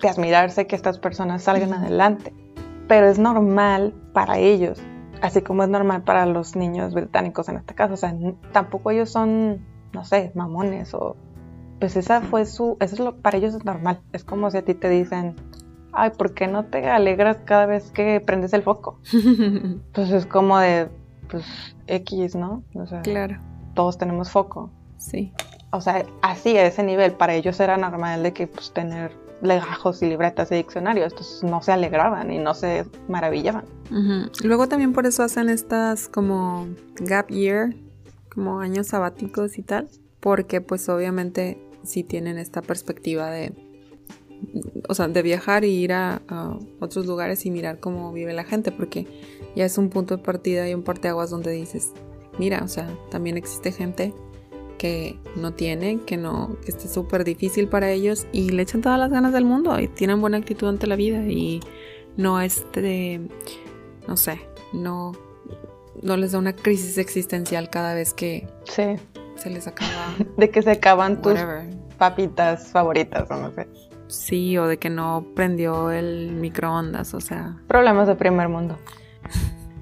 [0.00, 2.32] de admirarse que estas personas salgan adelante,
[2.86, 4.78] pero es normal para ellos
[5.20, 7.94] así como es normal para los niños británicos en este caso.
[7.94, 8.14] O sea,
[8.52, 11.16] tampoco ellos son, no sé, mamones o...
[11.78, 12.76] Pues esa fue su...
[12.80, 14.00] Eso es lo, para ellos es normal.
[14.12, 15.36] Es como si a ti te dicen,
[15.92, 18.98] ay, ¿por qué no te alegras cada vez que prendes el foco?
[19.92, 20.88] pues es como de,
[21.30, 21.44] pues,
[21.86, 22.62] X, ¿no?
[22.74, 23.38] O sea, claro.
[23.74, 24.70] Todos tenemos foco.
[24.98, 25.32] Sí.
[25.70, 30.02] O sea, así a ese nivel, para ellos era normal de que, pues, tener legajos
[30.02, 33.64] y libretas de diccionarios, entonces no se alegraban y no se maravillaban.
[34.44, 36.68] Luego también por eso hacen estas como
[37.00, 37.74] gap year,
[38.32, 39.88] como años sabáticos y tal,
[40.20, 43.52] porque pues obviamente si tienen esta perspectiva de,
[44.88, 48.44] o sea, de viajar y ir a, a, otros lugares y mirar cómo vive la
[48.44, 49.06] gente, porque
[49.56, 51.92] ya es un punto de partida y un parteaguas donde dices,
[52.38, 54.14] mira, o sea, también existe gente
[54.80, 58.98] que no tiene, que no, que esté súper difícil para ellos y le echan todas
[58.98, 61.60] las ganas del mundo y tienen buena actitud ante la vida y
[62.16, 63.20] no este,
[64.08, 64.40] no sé,
[64.72, 65.12] no,
[66.00, 68.96] no les da una crisis existencial cada vez que sí.
[69.36, 70.14] se les acaba.
[70.38, 71.38] de que se acaban tus
[71.98, 73.68] papitas favoritas o no sé.
[74.08, 77.58] Sí, o de que no prendió el microondas, o sea.
[77.68, 78.78] Problemas de primer mundo.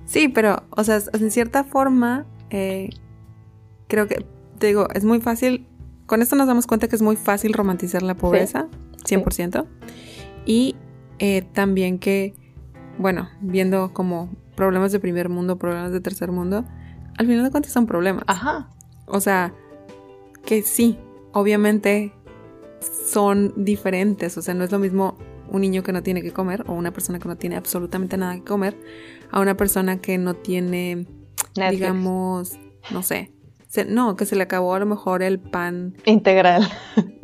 [0.06, 2.90] sí, pero, o sea, en cierta forma, eh,
[3.86, 4.26] creo que
[4.58, 5.66] te digo, es muy fácil,
[6.06, 8.68] con esto nos damos cuenta que es muy fácil romantizar la pobreza,
[9.04, 9.66] 100%.
[10.44, 10.76] Y
[11.18, 12.34] eh, también que,
[12.98, 16.64] bueno, viendo como problemas de primer mundo, problemas de tercer mundo,
[17.16, 18.24] al final de cuentas son problemas.
[18.26, 18.70] Ajá.
[19.06, 19.54] O sea,
[20.44, 20.98] que sí,
[21.32, 22.12] obviamente
[22.80, 25.16] son diferentes, o sea, no es lo mismo
[25.50, 28.34] un niño que no tiene que comer o una persona que no tiene absolutamente nada
[28.34, 28.76] que comer
[29.30, 31.06] a una persona que no tiene,
[31.70, 32.58] digamos,
[32.90, 33.32] no sé,
[33.86, 35.96] no, que se le acabó a lo mejor el pan.
[36.04, 36.68] Integral.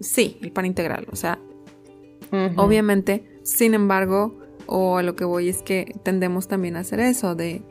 [0.01, 1.07] Sí, el pan integral.
[1.11, 1.39] O sea,
[2.57, 7.35] obviamente, sin embargo, o a lo que voy es que tendemos también a hacer eso,
[7.35, 7.63] de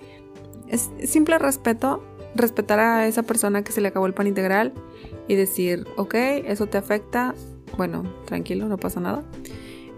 [0.67, 2.03] es simple respeto,
[2.36, 4.73] respetar a esa persona que se le acabó el pan integral
[5.27, 7.36] y decir, ok, eso te afecta,
[7.77, 9.23] bueno, tranquilo, no pasa nada.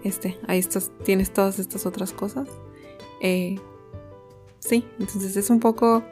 [0.04, 2.48] Este, ahí estás, tienes todas estas otras cosas.
[3.22, 3.56] Eh,
[4.58, 6.04] sí, entonces es un poco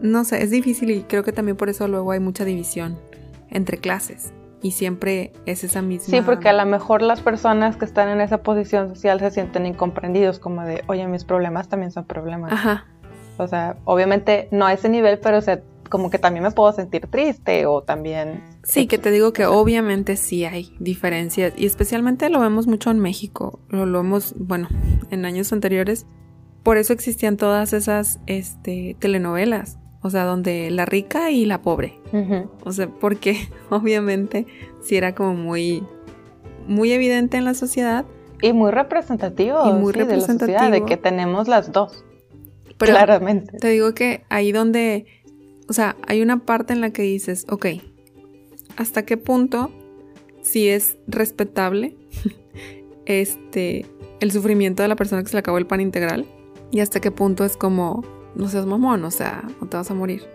[0.00, 2.98] no sé, es difícil y creo que también por eso luego hay mucha división
[3.50, 4.32] entre clases.
[4.62, 6.06] y siempre es esa misma.
[6.16, 9.66] Sí, porque a lo mejor las personas que están en esa posición social se sienten
[9.66, 12.52] incomprendidos, como de, oye, mis problemas también son problemas.
[12.52, 12.86] Ajá.
[13.38, 16.72] O sea, obviamente no a ese nivel, pero o sea, como que también me puedo
[16.72, 18.42] sentir triste o también...
[18.64, 22.98] Sí, que te digo que obviamente sí hay diferencias y especialmente lo vemos mucho en
[22.98, 24.68] México, lo, lo vemos, bueno,
[25.10, 26.06] en años anteriores,
[26.64, 31.98] por eso existían todas esas este, telenovelas, o sea, donde la rica y la pobre.
[32.64, 34.46] O sea, porque obviamente
[34.82, 35.82] sí era como muy,
[36.66, 38.04] muy evidente en la sociedad.
[38.42, 39.68] Y muy representativo.
[39.68, 40.60] Y muy representativo.
[40.60, 42.04] De, de que tenemos las dos.
[42.78, 43.58] claramente.
[43.58, 45.06] Te digo que ahí donde,
[45.68, 47.66] o sea, hay una parte en la que dices, ok,
[48.76, 49.70] ¿hasta qué punto
[50.42, 51.96] si es respetable
[53.06, 53.86] este
[54.20, 56.26] el sufrimiento de la persona que se le acabó el pan integral?
[56.70, 58.04] Y hasta qué punto es como,
[58.36, 60.28] no seas mamón, o sea, no te vas a morir.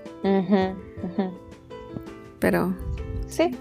[2.39, 2.75] Pero...
[3.27, 3.55] Sí.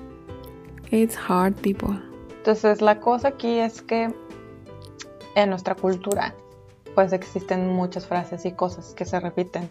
[0.91, 2.01] It's hard, people.
[2.39, 4.13] Entonces la cosa aquí es que
[5.37, 6.35] en nuestra cultura
[6.95, 9.71] pues existen muchas frases y cosas que se repiten.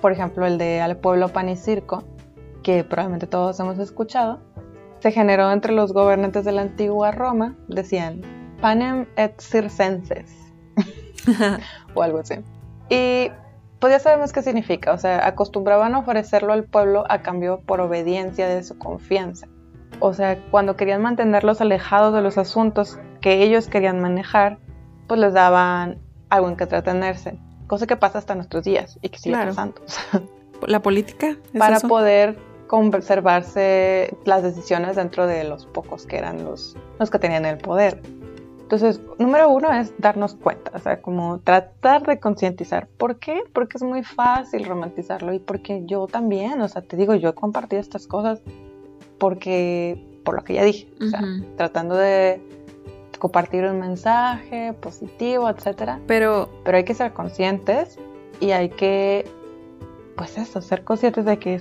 [0.00, 2.04] Por ejemplo, el de al pueblo pan y circo,
[2.62, 4.40] que probablemente todos hemos escuchado,
[5.00, 8.22] se generó entre los gobernantes de la antigua Roma, decían
[8.60, 10.30] panem et circenses
[11.94, 12.36] o algo así.
[12.88, 13.30] Y
[13.84, 17.82] pues ya sabemos qué significa, o sea, acostumbraban a ofrecerlo al pueblo a cambio por
[17.82, 19.46] obediencia de su confianza.
[20.00, 24.56] O sea, cuando querían mantenerlos alejados de los asuntos que ellos querían manejar,
[25.06, 25.98] pues les daban
[26.30, 29.82] algo en que entretenerse, cosa que pasa hasta nuestros días y que sigue pasando.
[30.66, 31.36] La política.
[31.58, 37.44] para poder conservarse las decisiones dentro de los pocos que eran los, los que tenían
[37.44, 38.00] el poder.
[38.74, 42.88] Entonces, número uno es darnos cuenta, o sea, como tratar de concientizar.
[42.88, 43.44] ¿Por qué?
[43.52, 47.34] Porque es muy fácil romantizarlo y porque yo también, o sea, te digo, yo he
[47.34, 48.42] compartido estas cosas
[49.18, 51.22] porque, por lo que ya dije, o sea,
[51.56, 52.42] tratando de
[53.20, 56.00] compartir un mensaje positivo, etcétera.
[56.08, 57.96] Pero, pero hay que ser conscientes
[58.40, 59.24] y hay que,
[60.16, 61.60] pues eso, ser conscientes de que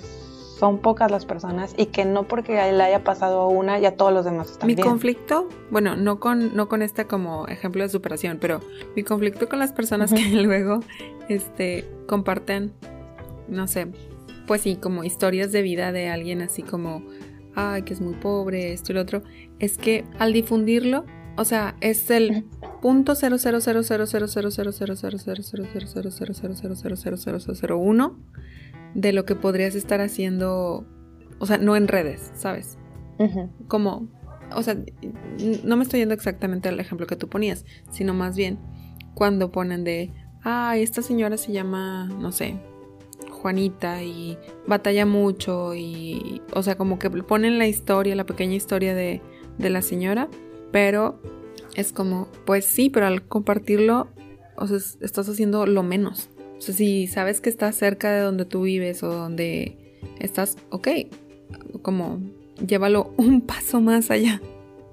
[0.59, 3.95] son pocas las personas y que no porque le haya pasado a una y a
[3.95, 7.89] todos los demás están Mi conflicto, bueno, no con, no con este como ejemplo de
[7.89, 8.61] superación, pero
[8.95, 10.79] mi conflicto con las personas que luego
[11.27, 12.73] este, comparten,
[13.47, 13.87] no sé,
[14.47, 17.03] pues sí, como historias de vida de alguien así como,
[17.55, 19.23] ay, que es muy pobre, esto y lo otro,
[19.59, 22.45] es que al difundirlo, o sea, es el
[22.81, 23.15] punto
[27.77, 28.19] uno
[28.93, 30.85] de lo que podrías estar haciendo,
[31.39, 32.77] o sea, no en redes, ¿sabes?
[33.67, 34.09] Como,
[34.53, 34.75] o sea,
[35.63, 38.59] no me estoy yendo exactamente al ejemplo que tú ponías, sino más bien
[39.13, 40.11] cuando ponen de,
[40.43, 42.59] ah, esta señora se llama, no sé,
[43.31, 48.93] Juanita y batalla mucho y, o sea, como que ponen la historia, la pequeña historia
[48.93, 49.21] de,
[49.57, 50.27] de la señora
[50.73, 51.21] pero
[51.75, 54.09] es como, pues sí, pero al compartirlo,
[54.57, 56.29] o sea, estás haciendo lo menos.
[56.63, 59.77] O sea, si sabes que estás cerca de donde tú vives o donde
[60.19, 60.87] estás, ok,
[61.81, 62.19] como
[62.65, 64.41] llévalo un paso más allá,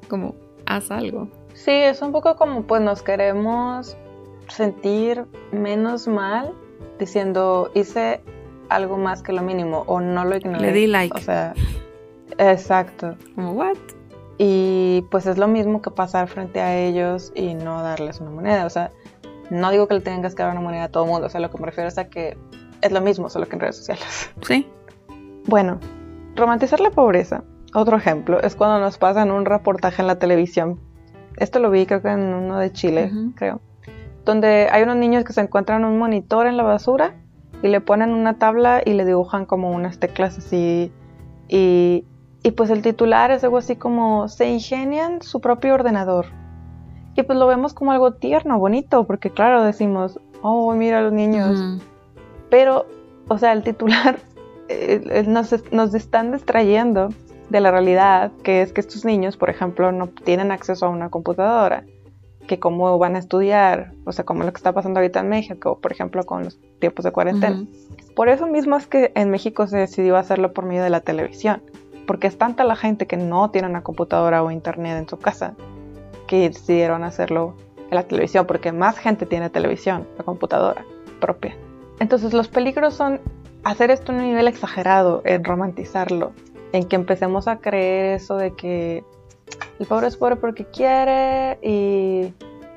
[0.08, 0.34] como
[0.66, 1.28] haz algo.
[1.54, 3.96] Sí, es un poco como pues nos queremos
[4.48, 6.52] sentir menos mal
[6.98, 8.20] diciendo hice
[8.68, 10.60] algo más que lo mínimo o no lo ignoré.
[10.60, 11.16] Le di like.
[11.16, 11.54] O sea,
[12.36, 13.14] exacto.
[13.36, 13.76] Como, what?
[14.38, 18.66] Y pues es lo mismo que pasar frente a ellos y no darles una moneda.
[18.66, 18.90] O sea,
[19.50, 21.26] no digo que le tengas que dar una moneda a todo el mundo.
[21.26, 22.38] O sea, lo que me refiero es a que
[22.80, 24.30] es lo mismo, solo que en redes sociales.
[24.42, 24.66] Sí.
[25.46, 25.80] Bueno,
[26.36, 27.42] romantizar la pobreza.
[27.74, 30.80] Otro ejemplo es cuando nos pasan un reportaje en la televisión.
[31.36, 33.60] Esto lo vi creo que en uno de Chile, creo.
[34.24, 37.14] Donde hay unos niños que se encuentran un monitor en la basura
[37.62, 40.92] y le ponen una tabla y le dibujan como unas teclas así.
[41.48, 42.04] Y,
[42.42, 46.26] y pues el titular es algo así como se ingenian su propio ordenador.
[47.14, 51.82] Y pues lo vemos como algo tierno, bonito, porque claro, decimos, oh, mira los niños.
[52.50, 52.86] Pero,
[53.28, 54.18] o sea, el titular
[54.68, 57.08] eh, nos, nos están distrayendo
[57.48, 61.10] de la realidad, que es que estos niños, por ejemplo, no tienen acceso a una
[61.10, 61.84] computadora,
[62.46, 65.78] que cómo van a estudiar, o sea, como lo que está pasando ahorita en México,
[65.80, 67.64] por ejemplo, con los tiempos de cuarentena.
[68.14, 71.62] Por eso mismo es que en México se decidió hacerlo por medio de la televisión
[72.10, 75.54] porque es tanta la gente que no tiene una computadora o internet en su casa
[76.30, 80.84] que decidieron hacerlo en la televisión, porque más gente tiene televisión, la computadora
[81.20, 81.56] propia.
[81.98, 83.20] Entonces los peligros son
[83.64, 86.30] hacer esto en un nivel exagerado, en romantizarlo,
[86.70, 89.02] en que empecemos a creer eso de que
[89.80, 92.32] el pobre es pobre porque quiere y,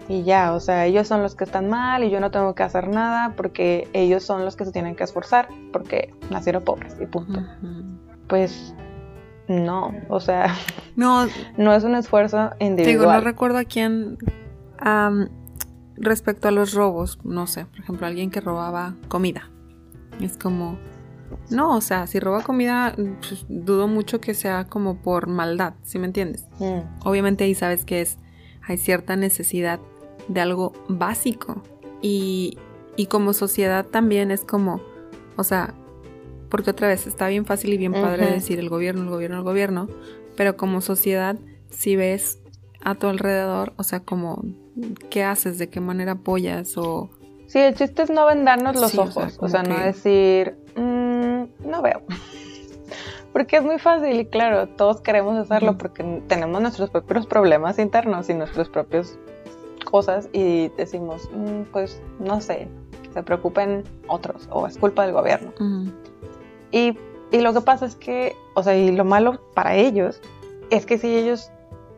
[0.09, 2.63] y, ya, o sea, ellos son los que están mal y yo no tengo que
[2.63, 7.05] hacer nada porque ellos son los que se tienen que esforzar porque nacieron pobres y
[7.05, 7.39] punto.
[8.27, 8.73] Pues
[9.47, 10.55] no, o sea,
[10.95, 11.27] no,
[11.57, 12.99] no es un esfuerzo individual.
[12.99, 14.17] Digo, no recuerdo a quién,
[15.95, 19.49] respecto a los robos, no sé, por ejemplo, alguien que robaba comida.
[20.21, 20.77] Es como,
[21.49, 25.99] no, o sea, si roba comida, pues, dudo mucho que sea como por maldad, ¿sí
[25.99, 26.45] me entiendes?
[26.59, 27.05] Mm.
[27.05, 28.17] Obviamente ahí sabes que es,
[28.61, 29.79] hay cierta necesidad
[30.27, 31.63] de algo básico.
[32.01, 32.57] Y,
[32.95, 34.81] y como sociedad también es como,
[35.37, 35.73] o sea,
[36.53, 39.43] porque otra vez está bien fácil y bien padre decir el gobierno, el gobierno, el
[39.43, 39.87] gobierno,
[40.37, 41.35] pero como sociedad,
[41.71, 42.37] si ves
[42.83, 44.43] a tu alrededor, o sea, como,
[45.09, 45.57] ¿qué haces?
[45.57, 46.77] ¿De qué manera apoyas?
[46.77, 47.09] O...
[47.47, 52.03] Sí, el chiste es no vendarnos los ojos, o sea, no decir, no veo.
[53.33, 58.29] Porque es muy fácil y claro, todos queremos hacerlo porque tenemos nuestros propios problemas internos
[58.29, 59.17] y nuestras propias
[59.85, 62.67] cosas y decimos, mm, pues no sé,
[63.11, 65.51] se preocupen otros o es culpa del gobierno.
[66.74, 66.97] Y,
[67.39, 70.19] lo que pasa es que, o sea, y lo malo para ellos
[70.71, 71.51] es que si ellos,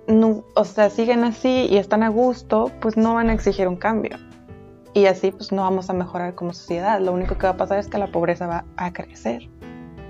[0.05, 3.77] no, o sea, siguen así y están a gusto, pues no van a exigir un
[3.77, 4.17] cambio.
[4.93, 6.99] Y así pues no vamos a mejorar como sociedad.
[6.99, 9.49] Lo único que va a pasar es que la pobreza va a crecer.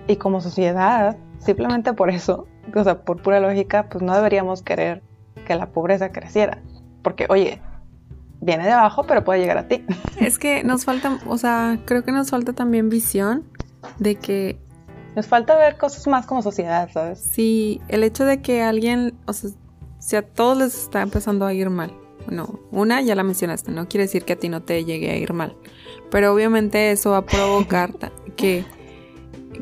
[0.07, 5.01] Y como sociedad, simplemente por eso, o sea, por pura lógica, pues no deberíamos querer
[5.45, 6.59] que la pobreza creciera.
[7.03, 7.61] Porque, oye,
[8.41, 9.86] viene de abajo, pero puede llegar a ti.
[10.20, 13.43] Es que nos falta, o sea, creo que nos falta también visión
[13.99, 14.59] de que...
[15.15, 17.19] Nos falta ver cosas más como sociedad, ¿sabes?
[17.19, 19.51] Sí, el hecho de que alguien, o sea,
[19.99, 21.93] si a todos les está empezando a ir mal,
[22.29, 25.17] no, una ya la mencionaste, no quiere decir que a ti no te llegue a
[25.17, 25.55] ir mal.
[26.09, 27.93] Pero obviamente eso va a provocar
[28.36, 28.65] que,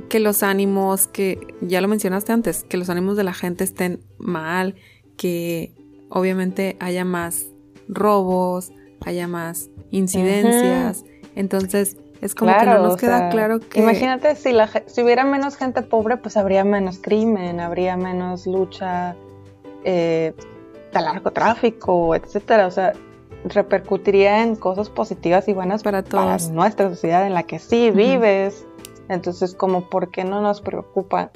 [0.10, 4.02] que los ánimos, que ya lo mencionaste antes, que los ánimos de la gente estén
[4.18, 4.76] mal,
[5.18, 5.74] que
[6.10, 7.48] obviamente haya más
[7.88, 8.72] robos,
[9.06, 11.06] haya más incidencias.
[11.36, 13.82] Entonces, es como que no nos queda claro que...
[13.82, 19.18] Imagínate si, la, si hubiera menos gente pobre, pues habría menos crimen, habría menos lucha
[19.84, 20.34] eh,
[20.94, 22.68] al narcotráfico, etcétera.
[22.68, 22.94] O sea,
[23.44, 26.50] repercutiría en cosas positivas y buenas para, todos.
[26.50, 28.66] nuestra sociedad en la que sí vives.
[29.10, 31.30] Entonces, como, ¿por qué no nos preocupa?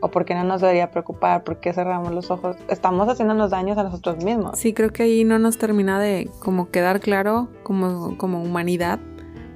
[0.00, 1.44] ¿O por qué no nos debería preocupar?
[1.44, 2.56] ¿Por qué cerramos los ojos?
[2.68, 4.58] Estamos haciéndonos daños a nosotros mismos.
[4.58, 8.98] Sí, creo que ahí no nos termina de como quedar claro como, como humanidad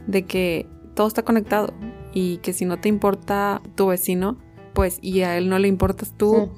[0.06, 1.72] de que todo está conectado
[2.12, 4.36] y que si no te importa tu vecino,
[4.74, 6.50] pues y a él no le importas tú,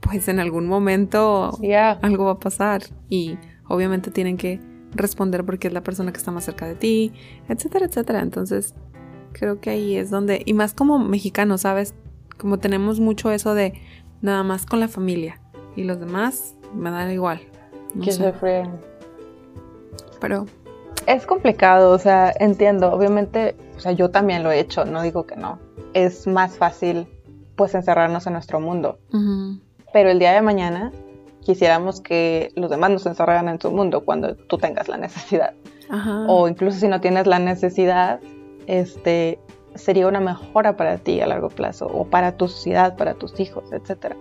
[0.00, 1.58] pues en algún momento
[2.02, 3.36] algo va a pasar y
[3.68, 4.60] obviamente tienen que
[4.94, 7.12] responder porque es la persona que está más cerca de ti,
[7.48, 8.20] etcétera, etcétera.
[8.20, 8.74] Entonces,
[9.32, 11.94] creo que ahí es donde, y más como mexicanos, ¿sabes?
[12.38, 13.74] Como tenemos mucho eso de
[14.22, 15.40] nada más con la familia
[15.76, 17.40] y los demás me da igual.
[18.02, 18.70] que se freen.
[20.20, 20.46] Pero...
[21.08, 25.26] Es complicado, o sea, entiendo, obviamente, o sea, yo también lo he hecho, no digo
[25.26, 25.58] que no.
[25.94, 27.08] Es más fácil,
[27.56, 28.98] pues, encerrarnos en nuestro mundo
[29.92, 30.92] pero el día de mañana
[31.40, 35.54] quisiéramos que los demás nos encerraran en su mundo cuando tú tengas la necesidad.
[36.26, 38.20] O incluso si no tienes la necesidad,
[38.66, 39.38] este,
[39.74, 43.72] sería una mejora para ti a largo plazo o para tu sociedad, para tus hijos,
[43.72, 44.14] etc.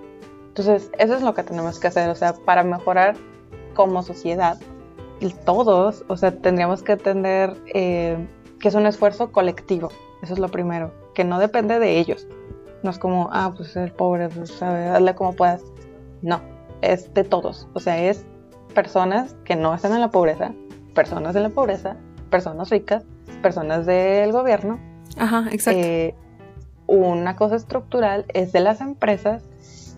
[0.48, 3.16] Entonces, eso es lo que tenemos que hacer, o sea, para mejorar
[3.76, 4.58] como sociedad,
[5.46, 8.28] todos, o sea, tendríamos que entender eh,
[8.60, 9.90] que es un esfuerzo colectivo,
[10.22, 12.28] eso es lo primero, que no depende de ellos,
[12.84, 15.62] no es como, ah, pues el pobre, pues hazle como puedas.
[16.22, 16.42] No,
[16.82, 17.68] es de todos.
[17.74, 18.26] O sea, es
[18.74, 20.54] personas que no están en la pobreza,
[20.94, 21.98] personas en la pobreza,
[22.30, 23.04] personas ricas,
[23.42, 24.80] personas del gobierno.
[25.18, 25.82] Ajá, exacto.
[25.82, 26.16] Eh,
[26.86, 29.44] una cosa estructural es de las empresas,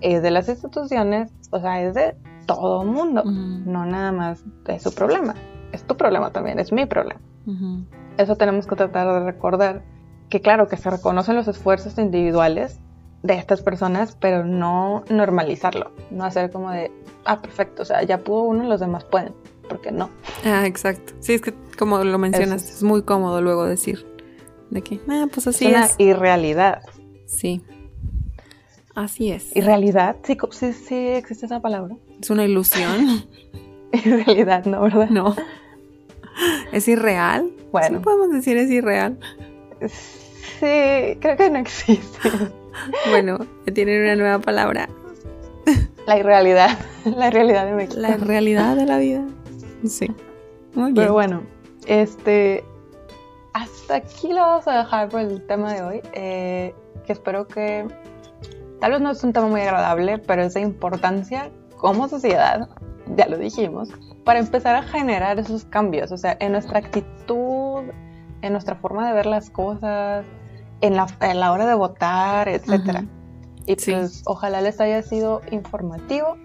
[0.01, 2.15] es de las instituciones, o sea, es de
[2.55, 5.35] todo mundo, no nada más de su problema.
[5.71, 7.21] Es tu problema también, es mi problema.
[8.17, 9.83] Eso tenemos que tratar de recordar
[10.29, 12.79] que claro, que se reconocen los esfuerzos individuales
[13.21, 16.91] de estas personas, pero no normalizarlo, no hacer como de,
[17.25, 19.33] ah, perfecto, o sea, ya pudo uno, los demás pueden,
[19.67, 20.09] porque no.
[20.43, 21.13] Ah, exacto.
[21.19, 24.07] Sí, es que como lo mencionas, es, muy cómodo luego decir
[24.71, 25.71] de que, ah, pues así es.
[25.71, 26.81] Una irrealidad.
[27.25, 27.61] Sí.
[28.95, 29.55] Así es.
[29.55, 30.17] ¿Irrealidad?
[30.23, 31.95] Sí, sí, sí existe esa palabra.
[32.21, 33.25] Es una ilusión.
[33.93, 34.81] irrealidad, ¿no?
[34.81, 35.09] ¿Verdad?
[35.09, 35.35] No.
[36.71, 37.51] ¿Es irreal?
[37.71, 37.99] Bueno.
[37.99, 39.19] ¿Sí podemos decir es irreal.
[39.87, 42.29] Sí, creo que no existe.
[43.09, 43.39] Bueno,
[43.73, 44.87] tienen una nueva palabra.
[46.05, 46.77] La irrealidad.
[47.05, 47.99] La realidad de México.
[47.99, 49.25] La realidad de la vida.
[49.85, 50.07] Sí.
[50.73, 50.95] Muy bien.
[50.95, 51.43] Pero bueno,
[51.85, 52.63] este.
[53.53, 56.01] Hasta aquí lo vamos a dejar por el tema de hoy.
[56.13, 56.73] Eh,
[57.05, 57.85] que espero que.
[58.79, 62.69] Tal vez no es un tema muy agradable, pero es de importancia como sociedad,
[63.15, 63.89] ya lo dijimos,
[64.23, 66.11] para empezar a generar esos cambios.
[66.11, 67.83] O sea, en nuestra actitud,
[68.41, 70.25] en nuestra forma de ver las cosas,
[70.81, 73.05] en la, hora de votar, etcétera.
[73.65, 76.37] Y pues ojalá les haya sido informativo.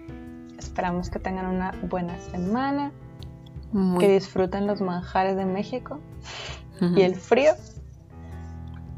[0.59, 2.91] Esperamos que tengan una buena semana.
[3.99, 5.99] Que disfruten los manjares de México
[6.79, 7.53] y el frío.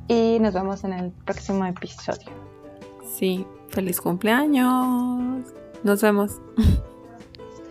[0.07, 2.46] Y nos vemos en el próximo episodio.
[3.17, 5.43] Sí, feliz cumpleaños.
[5.83, 6.39] Nos vemos.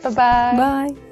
[0.02, 0.92] Bye bye.
[0.92, 1.05] Bye.